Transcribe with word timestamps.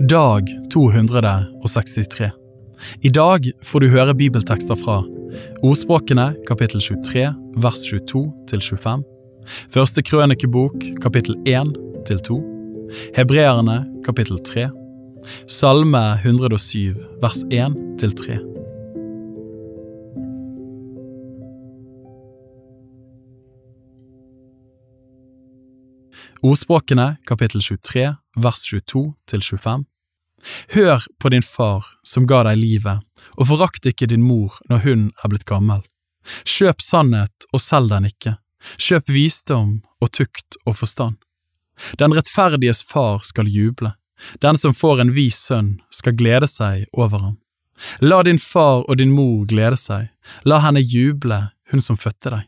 Dag 0.00 0.48
263. 0.72 2.30
I 3.00 3.08
dag 3.08 3.46
får 3.64 3.80
du 3.80 3.86
høre 3.88 4.14
bibeltekster 4.14 4.76
fra 4.76 4.98
Ordspråkene 5.64 6.26
kapittel 6.44 6.82
23 6.84 7.30
vers 7.64 7.80
22 7.88 8.20
til 8.50 8.60
25. 8.60 9.04
Første 9.72 10.04
krønikebok 10.04 10.84
kapittel 11.00 11.38
1 11.48 11.72
til 12.10 12.20
2. 12.28 12.36
Hebreerne 13.16 13.78
kapittel 14.04 14.36
3. 14.44 14.68
Salme 15.48 16.04
107 16.20 17.00
vers 17.24 17.40
1 17.48 17.80
til 17.96 18.12
3. 18.20 18.55
Ordspråkene 26.42 27.16
kapittel 27.24 27.62
23 27.62 28.14
vers 28.36 28.62
22 28.62 29.14
til 29.30 29.42
25. 29.42 29.84
Hør 30.74 31.04
på 31.18 31.28
din 31.32 31.42
far 31.42 31.86
som 32.04 32.26
ga 32.28 32.42
deg 32.46 32.58
livet, 32.60 33.00
og 33.40 33.48
forakt 33.48 33.86
ikke 33.88 34.08
din 34.10 34.24
mor 34.26 34.58
når 34.70 34.82
hun 34.84 35.06
er 35.24 35.32
blitt 35.32 35.46
gammel. 35.48 35.80
Kjøp 36.44 36.82
sannhet 36.84 37.48
og 37.52 37.62
selg 37.62 37.90
den 37.94 38.08
ikke, 38.10 38.36
kjøp 38.76 39.08
visdom 39.08 39.80
og 40.02 40.12
tukt 40.12 40.58
og 40.66 40.76
forstand. 40.82 41.16
Den 42.00 42.12
rettferdiges 42.16 42.84
far 42.84 43.24
skal 43.24 43.48
juble, 43.48 43.94
den 44.44 44.60
som 44.60 44.74
får 44.76 45.00
en 45.00 45.14
vis 45.16 45.38
sønn 45.48 45.76
skal 45.92 46.16
glede 46.16 46.48
seg 46.50 46.84
over 46.92 47.22
ham. 47.22 47.36
La 48.00 48.22
din 48.24 48.40
far 48.40 48.84
og 48.84 48.96
din 49.00 49.12
mor 49.12 49.44
glede 49.48 49.76
seg, 49.80 50.08
la 50.44 50.60
henne 50.64 50.84
juble, 50.84 51.46
hun 51.72 51.84
som 51.84 52.00
fødte 52.00 52.32
deg. 52.32 52.44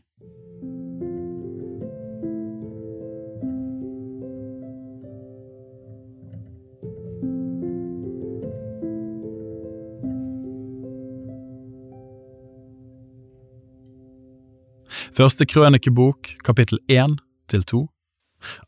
Første 15.19 15.43
krønikebok, 15.43 16.29
kapittel 16.47 16.79
1 16.87 17.17
til 17.51 17.63
2. 17.67 17.79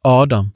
Adam, 0.04 0.50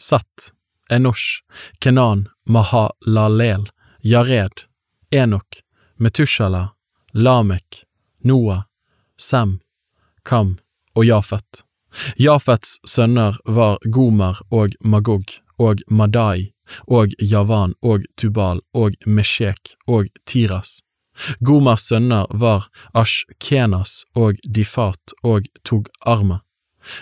Sett, 0.00 0.46
Enosh, 0.88 1.42
Kenan, 1.78 2.22
Mahalalel, 2.48 3.66
Jared, 4.00 4.64
Enok, 5.10 5.60
Metushala, 6.00 6.70
Lamek, 7.12 7.82
Noah, 8.24 8.62
Sem, 9.20 9.58
Kam 10.24 10.56
og 10.96 11.04
Jafet. 11.04 11.66
Jafets 12.16 12.78
sønner 12.88 13.36
var 13.44 13.76
Gomer 13.84 14.40
og 14.48 14.72
Magog 14.80 15.28
og 15.58 15.84
Madai 15.90 16.54
og 16.88 17.12
Javan 17.20 17.76
og 17.82 18.08
Tubal 18.16 18.64
og 18.72 18.96
Meshek 19.04 19.76
og 19.86 20.08
Tiras. 20.24 20.80
Gomers 21.44 21.84
sønner 21.92 22.26
var 22.30 22.70
Ashkenas 22.94 24.01
og 24.14 24.40
Difat 24.44 25.14
og 25.22 25.46
Tog-Arma. 25.64 26.40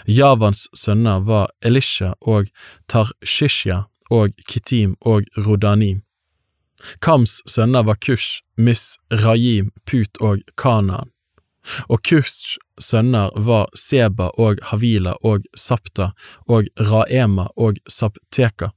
Javans 0.07 0.69
sønner 0.77 1.21
var 1.25 1.51
Elisha 1.65 2.13
og 2.21 2.51
Tarshishya 2.89 3.85
og 4.11 4.35
Kitim 4.49 4.97
og 5.01 5.25
Rodanim. 5.37 6.03
Kams 7.01 7.41
sønner 7.47 7.83
var 7.83 7.95
Kush, 7.95 8.43
Misrayim, 8.57 9.71
Put 9.85 10.21
og 10.21 10.41
Kanaan. 10.57 11.11
Og 11.89 12.03
Kush 12.03 12.59
sønner 12.81 13.31
var 13.37 13.69
Seba 13.77 14.31
og 14.39 14.63
Havila 14.71 15.15
og 15.23 15.45
Sapta 15.57 16.13
og 16.49 16.69
Raema 16.81 17.49
og 17.57 17.81
Sapteka. 17.89 18.71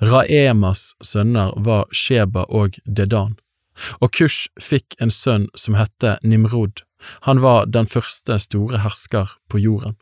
Raemas 0.00 0.94
sønner 1.02 1.52
var 1.56 1.84
Sheba 1.92 2.46
og 2.48 2.78
Dedan. 2.86 3.36
Og 4.00 4.12
Kush 4.14 4.48
fikk 4.62 4.94
en 5.02 5.10
sønn 5.10 5.48
som 5.58 5.74
hette 5.74 6.16
Nimrod, 6.22 6.83
han 7.28 7.42
var 7.42 7.66
den 7.66 7.86
første 7.86 8.38
store 8.38 8.82
hersker 8.84 9.36
på 9.50 9.58
jorden. 9.58 9.96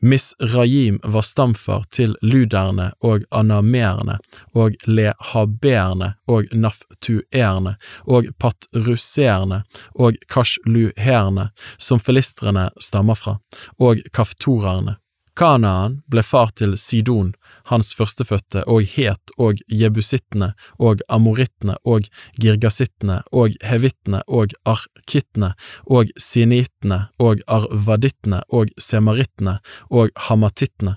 Misrajim 0.00 0.98
var 1.02 1.24
stamfar 1.24 1.84
til 1.90 2.16
luderne 2.22 2.90
og 3.00 3.24
anameerne 3.32 4.18
og 4.54 4.76
lehabeerne 4.84 6.12
og 6.28 6.52
naftuerne 6.52 7.76
og 8.04 8.28
Patruserne 8.38 9.62
og 9.94 10.18
kashluherne, 10.28 11.50
som 11.78 12.00
filistrene 12.00 12.68
stammer 12.80 13.14
fra, 13.14 13.38
og 13.78 14.02
kaftorerne. 14.12 14.96
Kanaan 15.36 16.02
ble 16.12 16.22
far 16.22 16.50
til 16.56 16.76
Sidon, 16.76 17.32
hans 17.70 17.92
førstefødte, 17.94 18.64
og 18.68 18.82
Het 18.94 19.34
og 19.38 19.60
jebusittene 19.68 20.52
og 20.78 21.02
amorittene 21.08 21.76
og 21.84 22.08
girgasittene 22.40 23.22
og 23.32 23.56
hevittene 23.64 24.22
og 24.28 24.54
arkittene 24.64 25.52
og 25.86 26.10
sinittene 26.18 27.06
og 27.18 27.44
arvadittene 27.46 28.42
og 28.50 28.72
semarittene 28.78 29.58
og 29.90 30.10
hamatittene. 30.28 30.96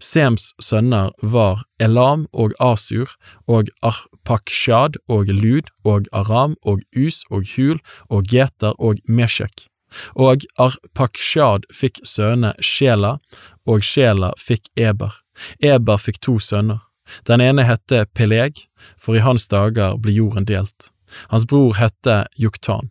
Sems 0.00 0.52
sønner 0.60 1.10
var 1.22 1.64
Elam 1.80 2.26
og 2.32 2.52
Asur 2.60 3.14
og 3.48 3.70
Arpakshad 3.82 4.98
og 5.08 5.32
Lud 5.32 5.70
og 5.84 6.08
Aram 6.12 6.56
og 6.62 6.84
Us 6.96 7.22
og 7.30 7.48
Hul 7.54 7.80
og 8.08 8.28
Geter 8.28 8.76
og 8.78 9.00
Meshek. 9.08 9.66
Og 10.14 10.44
Arpakshad 10.58 11.66
fikk 11.74 12.02
sønne 12.06 12.52
Shela, 12.62 13.18
og 13.66 13.82
Shela 13.86 14.30
fikk 14.38 14.70
Eber. 14.76 15.16
Eber 15.60 15.98
fikk 15.98 16.20
to 16.20 16.38
sønner. 16.38 16.80
Den 17.26 17.42
ene 17.42 17.64
hette 17.66 18.04
Peleg, 18.14 18.66
for 18.98 19.18
i 19.18 19.24
hans 19.24 19.48
dager 19.50 19.98
ble 19.98 20.14
jorden 20.14 20.46
delt. 20.46 20.90
Hans 21.30 21.46
bror 21.46 21.74
hette 21.80 22.24
Juktan. 22.38 22.90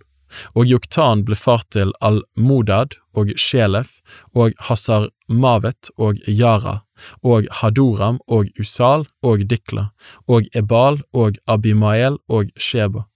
Og 0.53 0.67
Juktan 0.69 1.23
ble 1.25 1.37
far 1.39 1.63
til 1.73 1.93
Al-Modad 2.05 2.97
og 3.17 3.31
Sjelef 3.39 3.97
og 4.37 4.53
Hasar 4.67 5.07
Mavet 5.27 5.89
og 5.97 6.19
Yara 6.27 6.81
og 7.23 7.47
Hadoram 7.61 8.19
og 8.27 8.51
Usal 8.59 9.07
og 9.23 9.45
Dikla 9.49 9.89
og 10.27 10.49
Ebal 10.53 11.01
og 11.13 11.39
Abimael 11.47 12.19
og 12.27 12.51
Sheba 12.57 13.07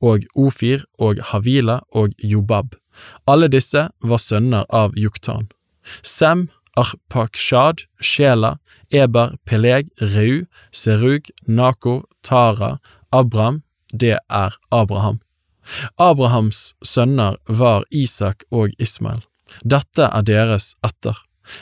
og 0.00 0.24
Ofir 0.36 0.84
og 0.98 1.20
Havila 1.32 1.80
og 1.92 2.12
Jobab. 2.18 2.76
Alle 3.26 3.48
disse 3.48 3.88
var 4.04 4.20
sønner 4.20 4.66
av 4.68 4.96
Juktan. 4.96 5.48
Sem, 6.02 6.48
Arpakshad, 6.76 7.86
Shela, 8.00 8.58
Eber, 8.90 9.36
Peleg, 9.44 9.88
Reu, 10.00 10.46
Serug, 10.70 11.30
Nakor, 11.46 12.04
Tara, 12.22 12.78
Abram, 13.12 13.62
det 13.92 14.18
er 14.30 14.56
Abraham. 14.70 15.20
Abrahams 15.98 16.74
sønner 16.82 17.36
var 17.48 17.84
Isak 17.90 18.44
og 18.50 18.70
Ismael. 18.78 19.22
Dette 19.64 20.08
er 20.08 20.24
deres 20.26 20.74
etter. 20.84 21.18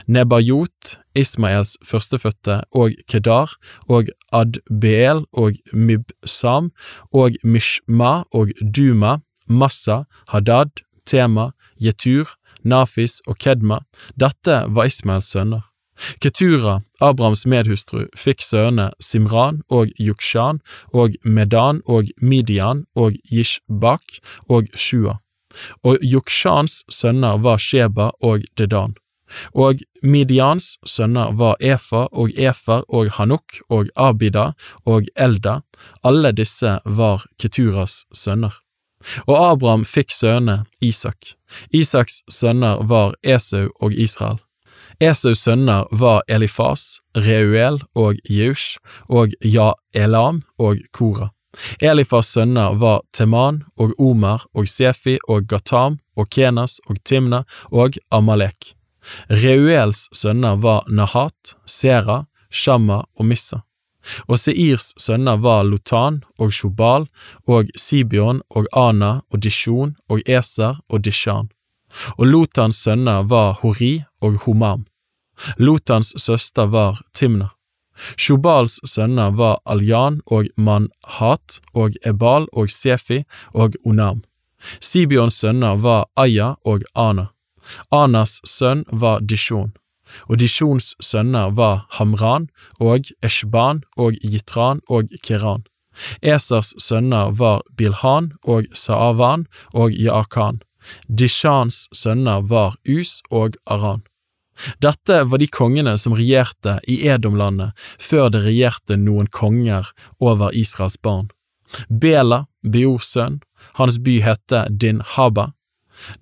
Nebajot, 0.06 0.98
Ismaels 1.16 1.76
førstefødte, 1.84 2.60
og 2.70 2.94
Kedar, 3.08 3.56
og 3.88 4.10
Adbeel 4.32 5.24
og 5.32 5.56
Mibsam, 5.72 6.70
og 7.12 7.34
Mishma 7.42 8.22
og 8.32 8.52
Duma, 8.76 9.18
Massa, 9.48 10.04
Hadad, 10.28 10.84
Tema, 11.06 11.50
Jetur, 11.80 12.36
Nafis 12.64 13.20
og 13.26 13.38
Kedma, 13.38 13.80
dette 14.16 14.64
var 14.68 14.90
Ismaels 14.90 15.32
sønner. 15.32 15.66
Ketura, 16.20 16.80
Abrahams 17.00 17.44
medhustru, 17.46 18.06
fikk 18.16 18.40
sønnene 18.40 18.90
Simran 19.04 19.60
og 19.68 19.90
Yukshan 20.00 20.60
og 20.96 21.16
Medan 21.24 21.82
og 21.86 22.08
Midian 22.20 22.86
og 22.96 23.18
Yishbak 23.32 24.20
og 24.48 24.70
Shua. 24.74 25.18
Og 25.84 25.98
Yukshans 26.04 26.84
sønner 26.88 27.38
var 27.42 27.58
Sheba 27.58 28.10
og 28.22 28.46
Dedan. 28.58 28.94
Og 29.54 29.78
Midians 30.02 30.76
sønner 30.86 31.34
var 31.38 31.56
Efa 31.60 32.06
og 32.12 32.32
Efer 32.34 32.82
og 32.88 33.12
Hanuk 33.18 33.60
og 33.68 33.90
Abida 33.96 34.52
og 34.86 35.06
Elda, 35.14 35.60
alle 36.04 36.32
disse 36.32 36.78
var 36.84 37.26
Keturas 37.38 38.04
sønner. 38.14 38.54
Og 39.26 39.36
Abraham 39.52 39.84
fikk 39.84 40.12
sønnene 40.12 40.64
Isak. 40.80 41.34
Isaks 41.72 42.22
sønner 42.30 42.82
var 42.86 43.14
Esau 43.22 43.68
og 43.80 43.92
Israel. 43.92 44.38
Esaus 45.00 45.40
sønner 45.46 45.86
var 45.90 46.22
Elifas, 46.28 47.00
Reuel 47.16 47.80
og 47.96 48.18
Jeush 48.28 48.76
og 49.08 49.32
Ja-Elam 49.40 50.42
og 50.58 50.82
Kora. 50.92 51.30
Elifas 51.80 52.28
sønner 52.34 52.76
var 52.78 53.00
Teman 53.16 53.62
og 53.80 53.94
Omer 53.98 54.44
og 54.54 54.68
Sefi 54.68 55.16
og 55.28 55.48
Gatam 55.48 55.98
og 56.16 56.28
Kenas 56.30 56.78
og 56.86 57.00
Timna 57.04 57.42
og 57.72 57.96
Amalek. 58.12 58.74
Reuels 59.30 60.08
sønner 60.12 60.60
var 60.60 60.84
Nahat, 60.88 61.56
Sera, 61.66 62.26
Shamma 62.50 63.02
og 63.16 63.26
Missa. 63.26 63.62
Og 64.28 64.38
Seirs 64.38 64.92
sønner 64.98 65.40
var 65.44 65.64
Lotan 65.68 66.22
og 66.38 66.52
Shobal 66.52 67.06
og 67.46 67.70
Sibion 67.76 68.42
og 68.50 68.68
Ana 68.72 69.20
og 69.30 69.42
Dishon 69.44 69.96
og 70.08 70.20
Eser 70.26 70.80
og 70.88 71.04
Dishan. 71.04 71.50
Og 72.18 72.26
Lotans 72.26 72.82
sønner 72.84 73.22
var 73.22 73.58
Hori 73.62 74.02
og 74.20 74.38
Homam. 74.44 74.86
Lotans 75.58 76.12
søster 76.16 76.66
var 76.66 77.00
Timna. 77.14 77.50
Shobals 78.16 78.78
sønner 78.84 79.30
var 79.36 79.58
Aljan 79.66 80.20
og 80.26 80.46
Manhat 80.56 81.60
og 81.74 81.96
Ebal 82.06 82.46
og 82.52 82.70
Sefi 82.70 83.24
og 83.52 83.76
Onam. 83.84 84.22
Sibions 84.80 85.40
sønner 85.40 85.76
var 85.76 86.06
Aya 86.16 86.54
og 86.64 86.84
Ana. 86.94 87.26
Anas 87.90 88.40
sønn 88.44 88.84
var 88.90 89.20
Dishon, 89.20 89.72
og 90.28 90.40
Dishons 90.42 90.94
sønner 91.02 91.52
var 91.56 91.86
Hamran 91.98 92.48
og 92.78 93.10
Eshban 93.22 93.84
og 93.96 94.16
Jitran 94.22 94.80
og 94.88 95.12
Kiran. 95.22 95.64
Esers 96.22 96.74
sønner 96.78 97.32
var 97.36 97.62
Bilhan 97.76 98.32
og 98.44 98.68
Saavan 98.72 99.46
og 99.74 99.92
Jaakan. 99.92 100.62
Dishans 101.08 101.88
sønner 101.92 102.40
var 102.40 102.76
Us 102.88 103.20
og 103.30 103.58
Aran. 103.66 104.02
Dette 104.80 105.22
var 105.24 105.40
de 105.40 105.48
kongene 105.48 105.96
som 105.98 106.14
regjerte 106.16 106.78
i 106.88 107.00
Edomlandet 107.08 107.72
før 108.00 108.28
det 108.32 108.44
regjerte 108.44 108.98
noen 109.00 109.30
konger 109.32 109.88
over 110.20 110.52
Israels 110.56 110.98
barn. 111.00 111.30
Bela, 111.88 112.44
Beors 112.62 113.12
sønn, 113.14 113.40
hans 113.78 114.00
by 114.02 114.18
hette 114.24 114.66
Din 114.70 115.00
Haba. 115.14 115.52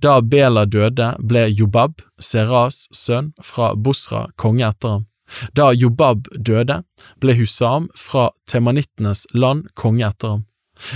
Da 0.02 0.20
Bela 0.20 0.64
døde, 0.66 1.14
ble 1.18 1.46
Jobab, 1.50 2.02
Seras 2.20 2.86
sønn 2.92 3.32
fra 3.42 3.74
Bosra, 3.74 4.26
konge 4.36 4.66
etter 4.68 4.98
ham. 4.98 5.06
Da 5.52 5.72
Jobab 5.72 6.28
døde, 6.32 6.82
ble 7.20 7.34
Husam 7.38 7.88
fra 7.96 8.30
temanittenes 8.48 9.26
land 9.34 9.68
konge 9.74 10.06
etter 10.08 10.36
ham. 10.36 10.44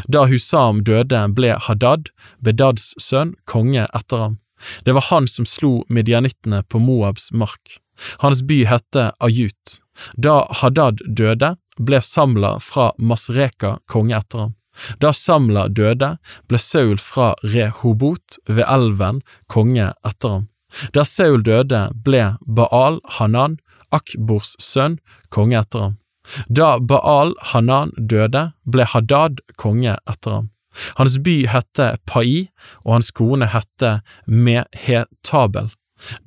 Da 0.08 0.26
Husam 0.31 0.82
døde, 0.87 1.26
ble 1.37 1.56
Hadad, 1.67 2.12
Bedads 2.40 2.93
sønn, 3.02 3.34
konge 3.44 3.88
etter 3.90 4.26
ham. 4.26 4.38
Det 4.84 4.94
var 4.94 5.08
han 5.11 5.26
som 5.26 5.46
slo 5.46 5.82
midjanittene 5.90 6.62
på 6.70 6.79
Moabs 6.79 7.32
mark. 7.32 7.79
Hans 8.23 8.43
by 8.46 8.62
hette 8.70 9.11
Ajut. 9.20 9.79
Da 10.17 10.46
Hadad 10.62 11.02
døde, 11.06 11.56
ble 11.79 12.00
Samla 12.02 12.56
fra 12.62 12.93
Masreka 12.99 13.79
konge 13.90 14.17
etter 14.19 14.46
ham. 14.46 14.55
Da 15.00 15.12
Samla 15.12 15.69
døde, 15.69 16.16
ble 16.48 16.58
Saul 16.58 16.98
fra 16.98 17.32
Rehobot 17.44 18.38
ved 18.48 18.64
elven 18.69 19.20
konge 19.52 19.92
etter 20.06 20.36
ham. 20.36 20.46
Da 20.96 21.04
Saul 21.04 21.42
døde, 21.44 21.88
ble 22.04 22.36
Baal 22.46 23.00
Hanan, 23.19 23.58
Akbors 23.92 24.54
sønn, 24.62 24.98
konge 25.28 25.60
etter 25.60 25.86
ham. 25.86 25.98
Da 26.48 26.78
Baal 26.78 27.34
Hanan 27.52 27.92
døde, 27.98 28.52
ble 28.64 28.86
Hadad 28.88 29.42
konge 29.60 29.98
etter 30.08 30.38
ham. 30.38 30.48
Hans 30.96 31.19
by 31.20 31.42
hette 31.52 31.88
Pai, 32.08 32.48
og 32.84 32.96
hans 32.96 33.10
kone 33.12 33.50
hette 33.52 33.98
Mehetabel, 34.26 35.69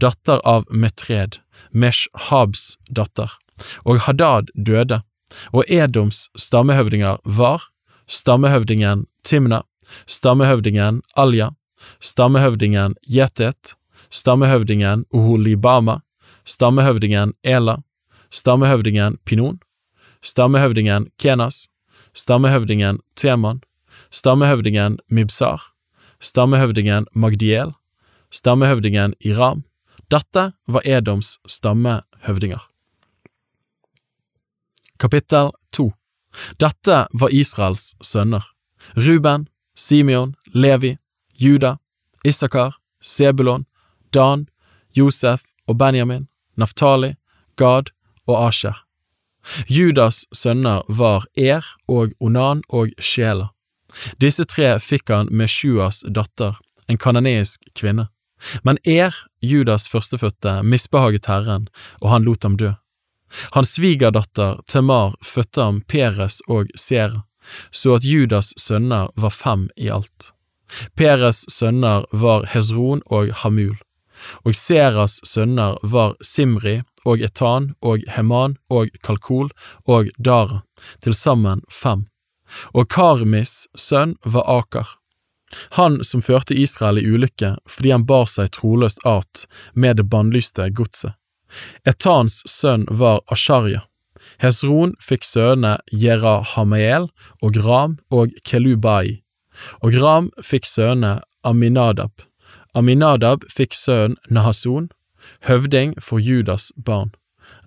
datter 0.02 0.44
av 0.46 0.68
Metred, 0.70 1.40
Meshhabs 1.74 2.76
datter. 2.86 3.34
Og 3.86 4.04
Hadad 4.06 4.52
døde, 4.54 5.02
og 5.56 5.66
Edoms 5.72 6.28
stammehøvdinger 6.38 7.24
var 7.26 7.72
stammehøvdingen 8.08 9.06
Timna, 9.24 9.62
stammehøvdingen 10.08 11.02
Alja, 11.16 11.50
stammehøvdingen 12.00 12.96
Jetet, 13.08 13.76
stammehøvdingen 14.10 15.06
Uhulibama. 15.14 16.00
stammehøvdingen 16.46 17.34
Ela, 17.44 17.78
stammehøvdingen 18.32 19.18
Pinon, 19.26 19.60
stammehøvdingen 20.22 21.08
Kenas, 21.18 21.70
stammehøvdingen 22.14 23.00
Teman, 23.16 23.62
stammehøvdingen 24.12 25.00
Mibsar, 25.10 25.62
stammehøvdingen 26.20 27.06
Magdiel, 27.14 27.74
stammehøvdingen 28.32 29.14
Iram. 29.20 29.64
Dette 30.12 30.52
var 30.68 30.82
Edoms 30.86 31.40
stammehøvdinger. 31.48 32.62
Kapittel 35.00 35.50
2 35.52 35.65
Dette 36.60 37.06
var 37.14 37.34
Israels 37.34 37.94
sønner. 38.02 38.44
Ruben, 38.96 39.48
Simeon, 39.76 40.36
Levi, 40.54 40.98
Juda, 41.36 41.78
Isakar, 42.24 42.76
Sebulon, 43.02 43.66
Dan, 44.14 44.48
Josef 44.94 45.42
og 45.68 45.78
Benjamin, 45.78 46.28
Naftali, 46.58 47.16
Gad 47.58 47.92
og 48.28 48.48
Asher. 48.48 48.86
Judas 49.68 50.26
sønner 50.34 50.82
var 50.88 51.26
Er 51.38 51.66
og 51.88 52.14
Onan 52.20 52.64
og 52.70 52.94
Sjela. 53.00 53.52
Disse 54.22 54.46
tre 54.46 54.76
fikk 54.82 55.12
han 55.14 55.30
med 55.32 55.52
Sjuas 55.52 56.02
datter, 56.10 56.58
en 56.88 56.98
kanoneisk 56.98 57.62
kvinne. 57.78 58.10
Men 58.64 58.78
Er, 58.86 59.14
Judas 59.42 59.88
førstefødte, 59.88 60.64
misbehaget 60.64 61.30
Herren, 61.30 61.68
og 62.02 62.10
han 62.10 62.26
lot 62.26 62.44
ham 62.44 62.58
dø. 62.58 62.74
Hans 63.56 63.76
svigerdatter 63.76 64.62
Temar 64.68 65.16
fødte 65.24 65.62
ham 65.62 65.82
Peres 65.82 66.42
og 66.48 66.72
Sera, 66.76 67.24
så 67.72 67.98
at 67.98 68.06
Judas 68.06 68.54
sønner 68.58 69.12
var 69.16 69.34
fem 69.34 69.68
i 69.78 69.90
alt. 69.90 70.32
Peres 70.98 71.46
sønner 71.52 72.06
var 72.12 72.48
Hezron 72.54 73.04
og 73.06 73.30
Hamul, 73.44 73.78
og 74.46 74.56
Seras 74.56 75.20
sønner 75.28 75.78
var 75.84 76.16
Simri 76.24 76.82
og 77.06 77.22
Etan 77.22 77.74
og 77.82 78.08
Heman 78.16 78.58
og 78.70 78.90
Kalkol 79.04 79.52
og 79.86 80.10
Dara, 80.18 80.64
til 81.02 81.14
sammen 81.14 81.62
fem 81.70 82.08
og 82.74 82.90
Karmis 82.90 83.68
sønn 83.78 84.16
var 84.24 84.48
Akar. 84.60 84.88
Han 85.78 86.04
som 86.04 86.24
førte 86.26 86.58
Israel 86.58 87.00
i 87.00 87.06
ulykke 87.08 87.56
fordi 87.70 87.94
han 87.94 88.08
bar 88.10 88.28
seg 88.30 88.52
troløst 88.56 89.04
at 89.08 89.46
med 89.74 90.02
det 90.02 90.10
bannlyste 90.12 90.68
godset. 90.76 91.16
Etans 91.86 92.42
sønn 92.50 92.86
var 92.90 93.22
Asharja. 93.32 93.86
Hesron 94.42 94.96
fikk 95.00 95.24
sønnene 95.24 95.78
Jerahamael 95.92 97.10
og 97.42 97.60
Ram 97.66 97.98
og 98.12 98.34
Kelubai, 98.48 99.22
og 99.82 99.96
Ram 100.02 100.32
fikk 100.44 100.68
sønnene 100.68 101.22
Aminadab. 101.46 102.26
Aminadab 102.76 103.46
fikk 103.52 103.76
sønnen 103.78 104.18
Nahason, 104.30 104.90
høvding 105.48 105.96
for 106.02 106.20
Judas 106.20 106.72
barn. 106.76 107.14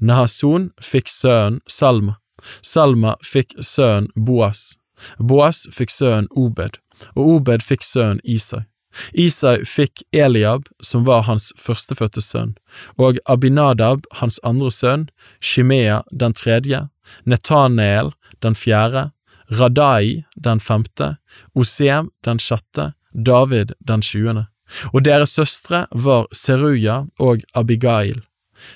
Nahason 0.01 0.71
fikk 0.83 1.09
sønnen 1.09 1.63
Salma. 1.67 2.19
Salma 2.63 3.17
fikk 3.25 3.57
sønnen 3.65 4.11
Boas. 4.15 4.77
Boas 5.19 5.65
fikk 5.73 5.95
sønnen 5.95 6.29
Obed, 6.37 6.79
og 7.15 7.39
Obed 7.39 7.65
fikk 7.65 7.87
sønnen 7.87 8.21
Isai. 8.25 8.68
Isai 9.13 9.65
fikk 9.69 10.03
Eliab, 10.13 10.69
som 10.83 11.05
var 11.07 11.27
hans 11.29 11.53
førstefødte 11.61 12.23
sønn, 12.25 12.55
og 12.97 13.21
Abinadab, 13.27 14.07
hans 14.21 14.41
andre 14.43 14.71
sønn, 14.73 15.09
Shimea 15.41 16.03
den 16.11 16.35
tredje, 16.35 16.89
Netaneel 17.25 18.13
den 18.43 18.55
fjerde, 18.55 19.11
Radai 19.51 20.25
den 20.37 20.61
femte, 20.61 21.17
Osem 21.55 22.11
den 22.25 22.39
sjette, 22.39 22.93
David 23.13 23.73
den 23.81 24.03
tjuende. 24.03 24.49
Og 24.93 25.05
deres 25.05 25.33
søstre 25.33 25.87
var 25.93 26.27
Seruya 26.33 27.05
og 27.19 27.45
Abigail. 27.57 28.21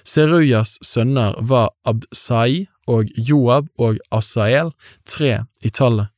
Seruyas 0.04 0.78
sønner 0.84 1.36
var 1.40 1.72
Absai 1.84 2.66
og 2.88 3.10
Joab 3.16 3.68
og 3.78 3.98
Asael, 4.10 4.72
tre 5.06 5.44
i 5.60 5.70
tallet. 5.70 6.08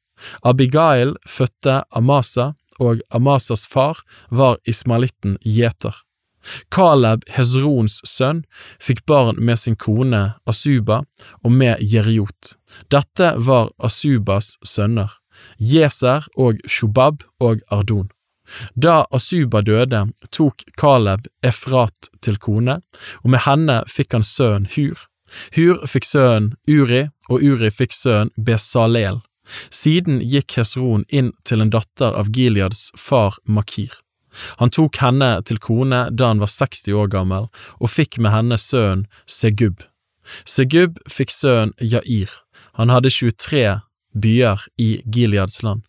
Abigail 0.45 1.17
fødte 1.27 1.83
Amasa, 1.91 2.53
og 2.81 3.03
Amasas 3.11 3.67
far 3.67 4.03
var 4.31 4.59
ismaelitten 4.69 5.39
Jeter. 5.43 5.95
Kaleb, 6.75 7.25
Hezrons 7.33 8.01
sønn, 8.05 8.43
fikk 8.83 9.05
barn 9.09 9.39
med 9.41 9.61
sin 9.61 9.77
kone 9.81 10.35
Asuba 10.49 11.03
og 11.43 11.53
med 11.53 11.81
Jeriot. 11.81 12.55
Dette 12.93 13.35
var 13.47 13.71
Asubas 13.79 14.55
sønner, 14.67 15.09
Jeser 15.59 16.29
og 16.37 16.61
Shobab 16.69 17.25
og 17.41 17.65
Ardon. 17.73 18.11
Da 18.77 19.05
Asuba 19.15 19.63
døde, 19.65 20.05
tok 20.31 20.67
Kaleb 20.77 21.29
Efrat 21.43 22.11
til 22.21 22.37
kone, 22.37 22.81
og 23.25 23.33
med 23.33 23.45
henne 23.47 23.81
fikk 23.89 24.19
han 24.19 24.27
sønnen 24.27 24.69
Hur. 24.77 25.07
Hur 25.57 25.87
fikk 25.89 26.05
sønnen 26.07 26.53
Uri, 26.69 27.07
og 27.31 27.41
Uri 27.41 27.71
fikk 27.73 27.97
sønnen 27.97 28.35
Besalel. 28.37 29.23
Siden 29.71 30.21
gikk 30.25 30.57
Hesron 30.59 31.05
inn 31.09 31.33
til 31.45 31.65
en 31.65 31.73
datter 31.75 32.17
av 32.17 32.31
Gileads 32.35 32.91
far 32.99 33.37
Makir. 33.45 33.93
Han 34.59 34.73
tok 34.75 34.99
henne 34.99 35.31
til 35.47 35.61
kone 35.63 36.09
da 36.11 36.33
han 36.33 36.43
var 36.43 36.51
60 36.51 36.95
år 36.99 37.11
gammel, 37.13 37.51
og 37.79 37.93
fikk 37.93 38.19
med 38.19 38.35
henne 38.35 38.59
sønnen 38.59 39.07
Segub. 39.31 39.85
Segub 40.49 40.99
fikk 41.11 41.31
sønnen 41.35 41.75
Jair. 41.79 42.31
Han 42.75 42.91
hadde 42.91 43.13
23 43.13 43.81
byer 44.15 44.65
i 44.81 45.03
Gileads 45.07 45.63
land. 45.63 45.85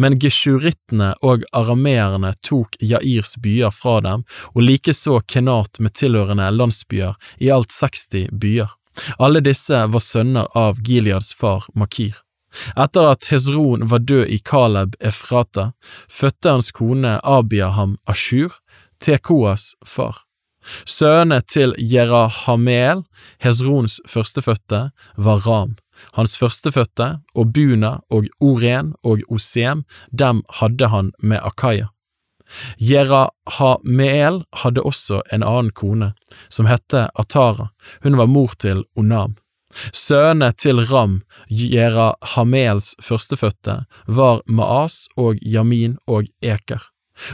Men 0.00 0.16
geshurittene 0.22 1.12
og 1.26 1.44
arameerne 1.56 2.32
tok 2.46 2.78
Jairs 2.80 3.34
byer 3.42 3.74
fra 3.74 3.98
dem, 4.00 4.24
og 4.54 4.62
likeså 4.62 5.20
Kenat 5.28 5.80
med 5.82 5.94
tilhørende 5.98 6.48
landsbyer, 6.54 7.16
i 7.42 7.50
alt 7.52 7.74
60 7.74 8.30
byer. 8.32 8.70
Alle 9.18 9.42
disse 9.44 9.82
var 9.92 10.02
sønner 10.02 10.48
av 10.56 10.80
Gileads 10.80 11.34
far 11.36 11.66
Makir. 11.74 12.25
Etter 12.76 13.10
at 13.12 13.28
Hezron 13.30 13.86
var 13.90 14.04
død 14.04 14.26
i 14.32 14.38
Kaleb 14.38 14.96
Efrata, 15.00 15.72
fødte 16.08 16.56
hans 16.56 16.70
kone 16.72 17.18
Abiaham 17.24 17.96
Ashur, 18.06 18.60
Tekoas 19.00 19.74
far. 19.84 20.26
Sønnene 20.86 21.40
til 21.46 21.74
Jerahameel, 21.78 23.04
Hezrons 23.42 24.00
førstefødte, 24.08 24.90
var 25.16 25.42
Ram, 25.46 25.76
hans 26.18 26.36
førstefødte, 26.38 27.20
Obuna 27.34 27.98
og 28.10 28.26
Oren 28.40 28.94
og 29.04 29.22
Osem, 29.30 29.84
dem 30.10 30.42
hadde 30.60 30.88
han 30.88 31.12
med 31.22 31.38
Akaya. 31.42 31.92
Jerahameel 32.78 34.44
hadde 34.62 34.82
også 34.82 35.22
en 35.32 35.42
annen 35.42 35.72
kone, 35.74 36.12
som 36.48 36.68
hette 36.70 37.08
Atara, 37.18 37.70
hun 38.02 38.18
var 38.18 38.30
mor 38.30 38.54
til 38.58 38.84
Onam. 38.96 39.36
Sønnene 39.92 40.52
til 40.52 40.80
Ram, 40.90 41.20
Jerahamels 41.50 42.94
førstefødte, 43.02 43.84
var 44.06 44.42
Maas 44.46 45.06
og 45.16 45.40
Yamin 45.42 45.96
og 46.06 46.28
Eker. 46.42 46.82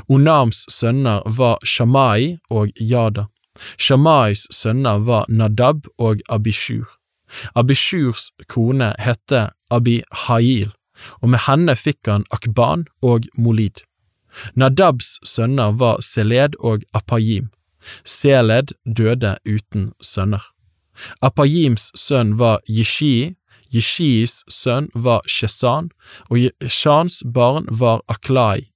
Onams 0.09 0.65
sønner 0.71 1.23
var 1.27 1.59
Shamai 1.67 2.39
og 2.51 2.71
Yada. 2.81 3.27
Shamais 3.79 4.47
sønner 4.51 4.99
var 4.99 5.27
Nadab 5.29 5.87
og 5.99 6.23
Abishur. 6.29 6.87
Abishurs 7.55 8.31
kone 8.49 8.93
hette 8.99 9.49
Abihail, 9.71 10.73
og 11.21 11.33
med 11.33 11.45
henne 11.47 11.77
fikk 11.77 12.11
han 12.11 12.27
Akban 12.31 12.87
og 13.03 13.27
Molid. 13.35 13.85
Nadabs 14.55 15.19
sønner 15.29 15.73
var 15.77 16.01
Seled 16.01 16.57
og 16.61 16.85
Apayim. 16.95 17.51
Seled 18.05 18.73
døde 18.87 19.37
uten 19.45 19.93
sønner. 20.01 20.45
Apayims 21.21 21.91
sønn 21.99 22.37
var 22.39 22.61
Yishii, 22.69 23.35
Jishis 23.73 24.43
sønn 24.49 24.91
var 24.95 25.23
Shesan, 25.27 25.91
og 26.31 26.51
Shans 26.69 27.23
barn 27.25 27.67
var 27.71 28.03
Aklai. 28.09 28.69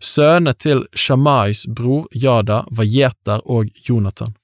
Sønnene 0.00 0.52
til 0.54 0.84
Shamais 0.96 1.64
bror 1.68 2.06
Jada 2.12 2.64
var 2.70 2.88
Jeter 2.88 3.40
og 3.44 3.70
Jonathan. 3.88 4.34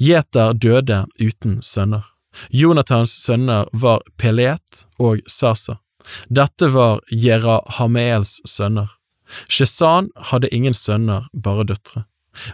Jeter 0.00 0.52
døde 0.52 1.04
uten 1.20 1.60
sønner. 1.62 2.04
Jonathans 2.50 3.16
sønner 3.24 3.68
var 3.72 4.02
Pelet 4.16 4.86
og 4.98 5.20
Sasa. 5.26 5.78
Dette 6.28 6.68
var 6.72 7.00
Jerahameels 7.10 8.40
sønner. 8.46 8.92
Shesan 9.48 10.10
hadde 10.30 10.52
ingen 10.54 10.74
sønner, 10.74 11.26
bare 11.32 11.64
døtre. 11.66 12.04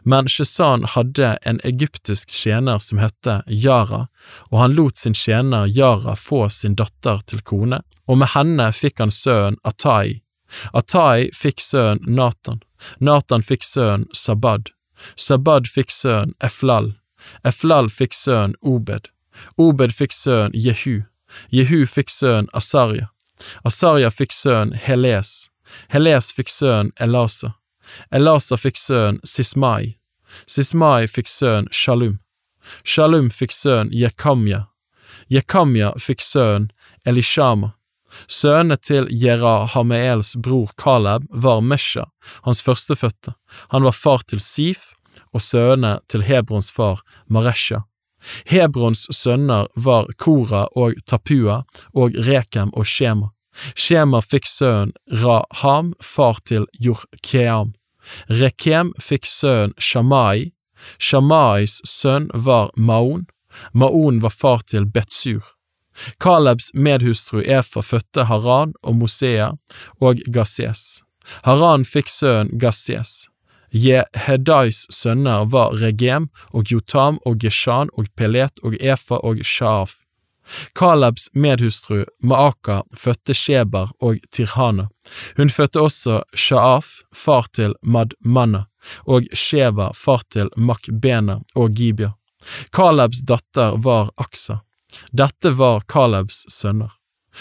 Men 0.02 0.28
Shesan 0.28 0.84
hadde 0.84 1.38
en 1.42 1.60
egyptisk 1.64 2.30
tjener 2.30 2.78
som 2.78 2.98
hette 2.98 3.42
Yara, 3.46 4.06
og 4.50 4.58
han 4.58 4.76
lot 4.76 4.98
sin 4.98 5.14
tjener 5.14 5.66
Yara 5.66 6.16
få 6.16 6.48
sin 6.48 6.76
datter 6.78 7.22
til 7.26 7.42
kone, 7.42 7.82
og 8.06 8.18
med 8.18 8.32
henne 8.34 8.68
fikk 8.72 9.00
han 9.02 9.14
sønnen 9.14 9.58
Atai. 9.64 10.22
Atai 10.72 11.30
fikk 11.34 11.60
sønnen 11.60 12.16
Natan, 12.16 12.60
Natan 12.98 13.42
fikk 13.42 13.64
sønnen 13.64 14.08
Sabad, 14.12 14.72
Sabad 15.16 15.70
fikk 15.70 15.90
sønnen 15.90 16.34
Eflal, 16.44 16.92
Eflal 17.44 17.88
fikk 17.90 18.14
sønnen 18.14 18.58
Obed, 18.62 19.08
Obed 19.56 19.94
fikk 19.96 20.12
sønnen 20.12 20.52
Jehu, 20.54 21.02
Jehu 21.50 21.86
fikk 21.86 22.12
sønnen 22.12 22.50
Asarja, 22.52 23.08
Asarja 23.64 24.10
fikk 24.10 24.34
sønnen 24.36 24.76
Heles, 24.76 25.48
Heles 25.88 26.30
fikk 26.34 26.52
sønnen 26.52 26.92
Elasa, 27.00 27.54
Elasa 28.10 28.56
fikk 28.56 28.78
sønnen 28.78 29.20
Sismai, 29.26 29.96
Sismai 30.46 31.06
fikk 31.08 31.28
sønnen 31.28 31.68
Shalum, 31.72 32.18
Shalum 32.84 33.30
fikk 33.30 33.52
sønnen 33.52 33.92
Jekamya, 33.92 34.66
Jekamya 35.28 35.92
fikk 35.98 36.20
sønnen 36.24 36.70
Elishama, 37.06 37.74
Sønnene 38.28 38.76
til 38.76 39.06
Jerahameels 39.08 40.34
bror 40.36 40.72
Kaleb 40.76 41.24
var 41.30 41.62
Mesha, 41.64 42.10
hans 42.44 42.60
førstefødte, 42.60 43.32
han 43.72 43.86
var 43.86 43.96
far 43.96 44.24
til 44.28 44.40
Sif, 44.40 44.92
og 45.32 45.40
sønnene 45.40 45.98
til 46.08 46.24
Hebrons 46.28 46.70
far 46.70 47.00
Maresha. 47.28 47.82
Hebrons 48.46 49.06
sønner 49.10 49.68
var 49.74 50.10
Kora 50.18 50.66
og 50.78 50.98
Tapua 51.06 51.62
og 51.94 52.16
Rekem 52.28 52.70
og 52.72 52.86
Shema. 52.86 53.32
Shema 53.74 54.22
fikk 54.24 54.46
sønnen 54.48 54.92
Raham, 55.22 55.92
far 56.00 56.40
til 56.44 56.66
Jorkeam. 56.80 57.74
Rekem 58.28 58.92
fikk 59.00 59.28
sønnen 59.28 59.74
Shamai. 59.78 60.52
Shamais 60.98 61.78
sønn 61.86 62.30
var 62.34 62.70
Maon. 62.76 63.26
Maon 63.72 64.20
var 64.22 64.34
far 64.34 64.64
til 64.66 64.86
Betsur. 64.86 65.44
Kalebs 66.18 66.70
medhustru 66.74 67.42
Efa 67.44 67.82
fødte 67.82 68.24
Haran 68.24 68.72
og 68.82 68.96
Mosea 68.96 69.52
og 70.00 70.22
Gassies. 70.32 71.02
Haran 71.44 71.84
fikk 71.84 72.08
sønnen 72.08 72.58
Gassies. 72.58 73.28
Jehedais 73.72 74.82
sønner 74.92 75.46
var 75.48 75.76
Regem 75.80 76.28
og 76.52 76.72
Jotam 76.72 77.18
og 77.24 77.38
Geshan 77.40 77.92
og 77.96 78.10
Pelet 78.16 78.60
og 78.62 78.76
Efa 78.80 79.20
og 79.24 79.40
Shaaf. 79.44 80.01
Kalebs 80.74 81.28
medhustru 81.32 82.04
Maaka 82.22 82.82
fødte 82.96 83.34
Shebar 83.34 83.92
og 84.00 84.18
Tirhana. 84.30 84.88
Hun 85.36 85.48
fødte 85.48 85.80
også 85.80 86.22
Shaaf, 86.34 87.02
far 87.14 87.46
til 87.52 87.74
Madmanna, 87.82 88.66
og 89.06 89.28
Sheba, 89.34 89.90
far 89.94 90.24
til 90.30 90.50
Makbena 90.56 91.40
og 91.54 91.76
Gibia. 91.76 92.12
Kalebs 92.72 93.22
datter 93.26 93.76
var 93.78 94.10
Aksa. 94.16 94.60
Dette 95.12 95.54
var 95.58 95.86
Kalebs 95.88 96.44
sønner. 96.52 96.90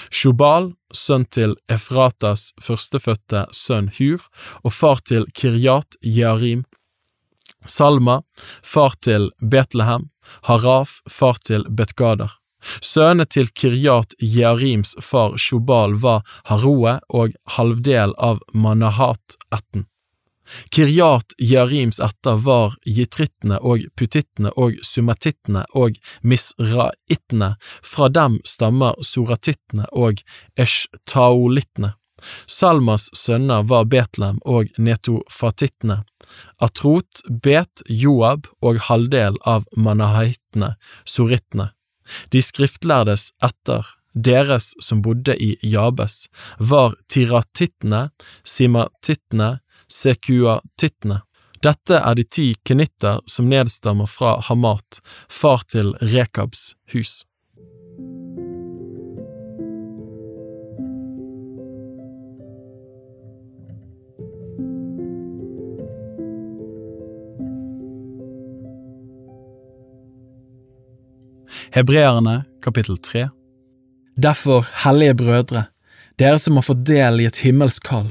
Shubal, 0.09 0.71
sønn 0.95 1.25
til 1.25 1.57
Efratas 1.71 2.51
førstefødte 2.63 3.45
sønn 3.55 3.89
Hur, 3.97 4.23
og 4.63 4.73
far 4.73 5.01
til 5.03 5.27
Kiryat 5.35 5.97
Jearim. 6.01 6.63
Salma, 7.67 8.21
far 8.63 8.95
til 9.03 9.29
Betlehem. 9.41 10.09
Haraf, 10.47 11.01
far 11.09 11.41
til 11.43 11.65
Betgader. 11.69 12.40
Sønnene 12.61 13.25
til 13.25 13.49
Kiryat 13.57 14.15
Jearims 14.21 14.95
far 15.01 15.37
Shobal 15.41 15.95
var 16.01 16.25
Haroe 16.49 16.99
og 17.09 17.37
halvdel 17.57 18.13
av 18.17 18.41
Manahat-ætten. 18.53 19.87
Kiryat 20.69 21.33
Jearims 21.39 21.99
ætter 22.03 22.39
var 22.43 22.75
jitrittene 22.85 23.59
og 23.61 23.85
putittene 23.95 24.51
og 24.59 24.75
sumatittene 24.83 25.63
og 25.77 25.95
misraittene, 26.27 27.53
fra 27.81 28.09
dem 28.11 28.39
stammer 28.47 28.97
soratittene 29.05 29.87
og 29.91 30.21
eshtaolittene. 30.59 31.95
Salmas 32.45 33.07
sønner 33.17 33.63
var 33.65 33.87
Betlehem 33.89 34.37
og 34.45 34.69
netofatittene, 34.77 36.03
Atrot, 36.61 37.23
Bet, 37.43 37.81
Joab 37.89 38.45
og 38.61 38.77
halvdel 38.87 39.39
av 39.47 39.65
manahittene, 39.75 40.75
sorittene. 41.05 41.71
De 42.33 42.41
skriftlærdes 42.43 43.31
etter, 43.43 43.87
deres 44.13 44.73
som 44.83 45.01
bodde 45.01 45.35
i 45.39 45.55
Jabes, 45.63 46.27
var 46.59 46.95
tiratittene, 47.09 48.09
simatittene, 48.43 49.59
sekuatittene. 49.91 51.21
Dette 51.61 51.99
er 51.99 52.15
de 52.17 52.25
ti 52.25 52.47
kenitter 52.65 53.21
som 53.29 53.49
nedstammer 53.49 54.09
fra 54.09 54.39
Hamat, 54.47 55.01
far 55.29 55.61
til 55.69 55.93
Rekabs 56.01 56.71
hus. 56.93 57.21
Hebreerne 71.73 72.43
kapittel 72.61 72.97
3 72.97 73.29
Derfor, 74.17 74.65
hellige 74.83 75.13
brødre, 75.15 75.63
dere 76.19 76.39
som 76.39 76.57
har 76.59 76.65
fått 76.67 76.81
del 76.83 77.21
i 77.23 77.27
et 77.29 77.37
himmelsk 77.45 77.85
kall, 77.87 78.09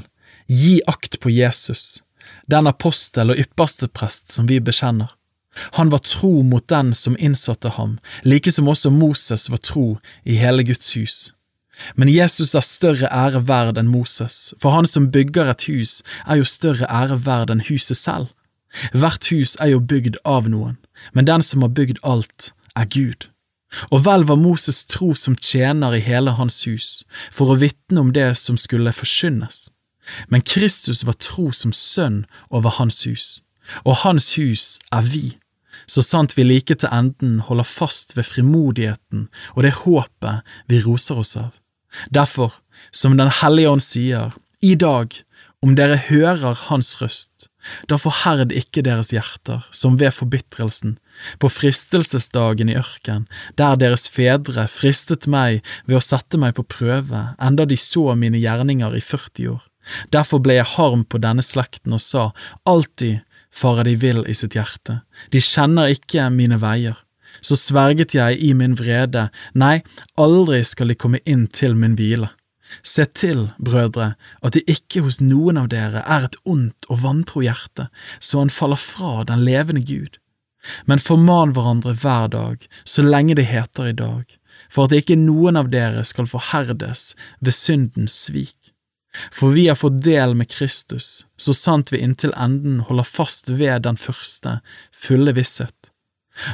gi 0.49 0.79
akt 0.89 1.19
på 1.21 1.29
Jesus, 1.29 2.01
den 2.49 2.65
apostel 2.65 3.29
og 3.29 3.37
ypperste 3.43 3.85
prest 3.85 4.33
som 4.33 4.47
vi 4.49 4.57
bekjenner. 4.57 5.11
Han 5.77 5.91
var 5.93 6.01
tro 6.01 6.41
mot 6.41 6.65
den 6.73 6.89
som 6.97 7.19
innsatte 7.19 7.69
ham, 7.75 7.99
like 8.25 8.49
som 8.49 8.71
også 8.71 8.89
Moses 8.89 9.45
var 9.53 9.61
tro 9.61 9.85
i 10.25 10.39
hele 10.41 10.65
Guds 10.65 10.95
hus. 10.97 11.17
Men 11.93 12.09
Jesus 12.09 12.55
er 12.57 12.65
større 12.65 13.11
ære 13.13 13.43
verd 13.45 13.77
enn 13.77 13.91
Moses, 13.93 14.55
for 14.57 14.73
han 14.73 14.89
som 14.89 15.11
bygger 15.13 15.53
et 15.53 15.67
hus, 15.69 15.99
er 16.25 16.41
jo 16.41 16.49
større 16.49 16.89
ære 16.89 17.19
verd 17.27 17.53
enn 17.53 17.61
huset 17.69 18.01
selv. 18.01 18.33
Hvert 18.89 19.29
hus 19.29 19.53
er 19.61 19.75
jo 19.75 19.85
bygd 19.85 20.17
av 20.25 20.49
noen, 20.49 20.79
men 21.13 21.29
den 21.29 21.45
som 21.45 21.61
har 21.61 21.75
bygd 21.77 22.01
alt, 22.01 22.55
er 22.73 22.89
Gud. 22.89 23.29
Og 23.89 24.05
vel 24.05 24.25
var 24.27 24.39
Moses 24.39 24.83
tro 24.85 25.13
som 25.15 25.35
tjener 25.35 25.95
i 25.95 26.03
hele 26.03 26.35
hans 26.37 26.63
hus, 26.67 27.03
for 27.31 27.51
å 27.51 27.59
vitne 27.61 28.03
om 28.03 28.11
det 28.15 28.33
som 28.39 28.59
skulle 28.59 28.93
forkynnes. 28.95 29.69
Men 30.27 30.43
Kristus 30.43 31.05
var 31.07 31.19
tro 31.21 31.51
som 31.55 31.73
sønn 31.73 32.25
over 32.49 32.75
hans 32.79 33.05
hus, 33.07 33.43
og 33.85 34.01
hans 34.03 34.33
hus 34.35 34.79
er 34.91 35.05
vi, 35.07 35.25
så 35.87 36.03
sant 36.03 36.35
vi 36.37 36.45
like 36.45 36.75
til 36.75 36.91
enden 36.91 37.39
holder 37.47 37.67
fast 37.67 38.15
ved 38.17 38.27
frimodigheten 38.27 39.27
og 39.55 39.63
det 39.65 39.73
håpet 39.83 40.47
vi 40.69 40.81
roser 40.83 41.21
oss 41.23 41.35
av. 41.39 41.51
Derfor, 42.09 42.53
som 42.91 43.17
Den 43.17 43.31
hellige 43.41 43.69
ånd 43.69 43.83
sier, 43.83 44.31
i 44.61 44.75
dag, 44.75 45.13
om 45.61 45.75
dere 45.75 45.97
hører 45.97 46.55
Hans 46.69 47.01
røst, 47.01 47.50
Da 47.89 47.97
forherd 48.01 48.53
ikke 48.55 48.83
deres 48.85 49.11
hjerter, 49.13 49.65
som 49.71 49.99
ved 50.01 50.13
forbitrelsen, 50.15 50.95
på 51.39 51.49
fristelsesdagen 51.51 52.71
i 52.71 52.77
ørken, 52.79 53.27
der 53.59 53.77
deres 53.79 54.07
fedre 54.09 54.67
fristet 54.71 55.27
meg 55.29 55.61
ved 55.85 55.99
å 55.99 56.05
sette 56.05 56.39
meg 56.41 56.55
på 56.57 56.65
prøve, 56.65 57.25
enda 57.41 57.67
de 57.69 57.77
så 57.77 58.15
mine 58.17 58.41
gjerninger 58.41 58.97
i 58.97 59.03
40 59.05 59.53
år. 59.53 59.61
Derfor 60.13 60.41
ble 60.41 60.59
jeg 60.59 60.73
harm 60.75 61.05
på 61.05 61.21
denne 61.21 61.45
slekten 61.45 61.97
og 61.97 62.03
sa, 62.03 62.29
alltid 62.69 63.21
farer 63.51 63.89
de 63.89 63.95
vill 63.99 64.21
i 64.29 64.35
sitt 64.37 64.55
hjerte, 64.55 65.01
de 65.33 65.41
kjenner 65.43 65.91
ikke 65.93 66.29
mine 66.33 66.61
veier. 66.61 66.99
Så 67.41 67.55
sverget 67.57 68.13
jeg 68.13 68.37
i 68.43 68.51
min 68.53 68.75
vrede, 68.77 69.29
nei, 69.57 69.81
aldri 70.19 70.61
skal 70.67 70.91
de 70.91 70.97
komme 70.99 71.21
inn 71.25 71.47
til 71.47 71.77
min 71.79 71.95
hvile. 71.97 72.29
Se 72.83 73.05
til, 73.05 73.49
brødre, 73.59 74.13
at 74.41 74.55
det 74.55 74.63
ikke 74.69 75.03
hos 75.05 75.19
noen 75.21 75.59
av 75.59 75.69
dere 75.73 76.03
er 76.05 76.27
et 76.27 76.37
ondt 76.47 76.87
og 76.89 77.03
vantro 77.03 77.43
hjerte, 77.43 77.89
så 78.19 78.43
han 78.43 78.53
faller 78.53 78.79
fra 78.79 79.25
den 79.27 79.43
levende 79.47 79.83
Gud. 79.85 80.17
Men 80.85 81.01
forman 81.01 81.55
hverandre 81.55 81.93
hver 81.97 82.29
dag, 82.31 82.67
så 82.83 83.03
lenge 83.05 83.35
det 83.39 83.49
heter 83.49 83.91
i 83.91 83.97
dag, 83.97 84.25
for 84.69 84.87
at 84.87 84.95
ikke 84.95 85.19
noen 85.19 85.59
av 85.59 85.71
dere 85.73 86.03
skal 86.07 86.29
forherdes 86.29 87.11
ved 87.41 87.57
syndens 87.57 88.17
svik. 88.27 88.57
For 89.31 89.51
vi 89.51 89.67
har 89.67 89.75
fått 89.75 90.03
del 90.05 90.35
med 90.39 90.49
Kristus, 90.53 91.25
så 91.35 91.53
sant 91.57 91.91
vi 91.91 91.99
inntil 91.99 92.31
enden 92.39 92.79
holder 92.87 93.07
fast 93.07 93.49
ved 93.51 93.83
den 93.87 93.99
første, 93.99 94.59
fulle 94.95 95.33
visshet. 95.35 95.91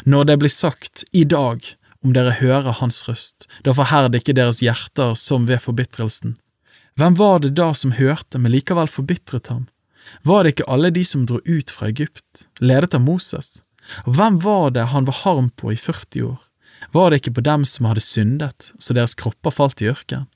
Når 0.09 0.31
det 0.31 0.37
blir 0.41 0.53
sagt 0.53 1.03
i 1.13 1.23
dag, 1.23 1.61
om 2.03 2.13
dere 2.13 2.35
hører 2.39 2.77
hans 2.79 3.03
røst, 3.07 3.47
da 3.63 3.73
forherd 3.75 4.15
ikke 4.17 4.35
deres 4.37 4.61
hjerter 4.63 5.15
som 5.19 5.47
ved 5.49 5.61
forbitrelsen. 5.63 6.35
Hvem 6.97 7.17
var 7.19 7.41
det 7.43 7.55
da 7.57 7.73
som 7.77 7.93
hørte, 7.93 8.39
men 8.41 8.53
likevel 8.53 8.89
forbitret 8.89 9.51
ham? 9.53 9.67
Var 10.23 10.43
det 10.43 10.55
ikke 10.55 10.69
alle 10.71 10.89
de 10.93 11.03
som 11.05 11.25
dro 11.29 11.41
ut 11.45 11.71
fra 11.71 11.91
Egypt, 11.91 12.47
ledet 12.59 12.95
av 12.97 13.03
Moses? 13.03 13.61
Og 14.05 14.15
hvem 14.17 14.39
var 14.43 14.71
det 14.75 14.89
han 14.93 15.05
var 15.07 15.21
harm 15.23 15.49
på 15.49 15.73
i 15.73 15.77
40 15.77 16.23
år? 16.31 16.39
Var 16.93 17.09
det 17.09 17.21
ikke 17.21 17.37
på 17.37 17.45
dem 17.45 17.65
som 17.65 17.87
hadde 17.89 18.03
syndet, 18.03 18.71
så 18.79 18.95
deres 18.97 19.15
kropper 19.17 19.53
falt 19.53 19.81
i 19.81 19.89
ørkenen? 19.91 20.27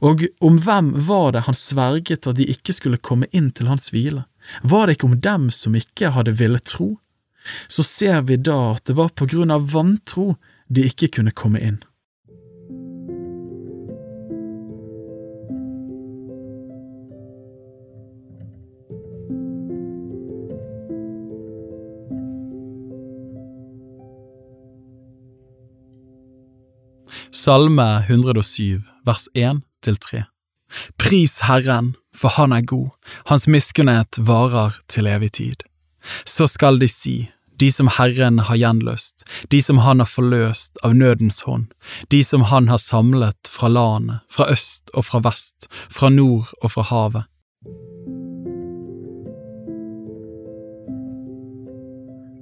Og 0.00 0.24
om 0.40 0.56
hvem 0.64 0.92
var 1.06 1.34
det 1.34 1.44
han 1.46 1.56
sverget 1.56 2.26
at 2.26 2.38
de 2.38 2.46
ikke 2.48 2.72
skulle 2.72 3.00
komme 3.00 3.28
inn 3.36 3.50
til 3.52 3.68
hans 3.68 3.90
hvile? 3.92 4.24
Var 4.62 4.86
det 4.86 4.96
ikke 4.96 5.10
om 5.10 5.18
dem 5.20 5.50
som 5.52 5.76
ikke 5.76 6.14
hadde 6.16 6.36
villet 6.38 6.64
tro? 6.64 6.94
Så 7.68 7.84
ser 7.86 8.22
vi 8.26 8.38
da 8.40 8.74
at 8.74 8.86
det 8.88 8.96
var 8.98 9.12
på 9.12 9.28
grunn 9.30 9.52
av 9.52 9.68
vantro 9.74 10.34
de 10.68 10.82
ikke 10.82 11.08
kunne 11.08 11.30
komme 11.30 11.60
inn. 11.60 11.82
Salme 27.32 28.02
107, 28.08 28.82
vers 29.04 29.28
1 29.34 29.62
3 29.86 30.24
Pris 30.98 31.38
Herren, 31.46 31.94
for 32.14 32.28
Han 32.28 32.52
er 32.52 32.64
god, 32.66 32.90
Hans 33.26 33.46
miskunnhet 33.46 34.18
varer 34.18 34.80
til 34.88 35.06
evig 35.06 35.32
tid. 35.32 35.62
Så 36.26 36.46
skal 36.46 36.80
de 36.80 36.88
si, 36.88 37.30
de 37.60 37.70
som 37.72 37.88
Herren 37.88 38.38
har 38.38 38.56
gjenløst, 38.56 39.24
de 39.50 39.62
som 39.62 39.78
Han 39.78 40.00
har 40.02 40.10
forløst 40.10 40.76
av 40.84 40.94
nødens 40.96 41.42
hånd, 41.46 41.70
de 42.08 42.22
som 42.24 42.48
Han 42.50 42.68
har 42.68 42.78
samlet 42.78 43.48
fra 43.50 43.68
landet, 43.68 44.20
fra 44.30 44.50
øst 44.52 44.90
og 44.94 45.08
fra 45.08 45.22
vest, 45.24 45.68
fra 45.72 46.08
nord 46.08 46.52
og 46.62 46.70
fra 46.76 46.82
havet. 46.82 47.24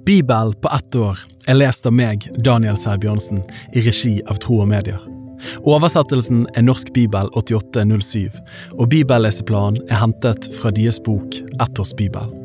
Bibel 0.05 0.53
på 0.61 0.69
ett 0.69 0.95
år 0.95 1.19
er 1.49 1.57
lest 1.57 1.87
av 1.89 1.95
meg, 1.97 2.27
Daniel 2.37 2.77
Sæbjørnsen, 2.77 3.41
i 3.73 3.81
regi 3.81 4.19
av 4.29 4.37
Tro 4.43 4.59
og 4.61 4.69
Medier. 4.69 5.01
Oversettelsen 5.65 6.45
er 6.53 6.65
Norsk 6.67 6.93
bibel 6.93 7.29
8807, 7.33 8.29
og 8.77 8.89
bibelleseplanen 8.93 9.81
er 9.89 10.03
hentet 10.05 10.51
fra 10.59 10.73
deres 10.75 11.01
bok 11.01 11.41
Ett 11.57 11.79
års 11.81 11.95
bibel. 11.97 12.44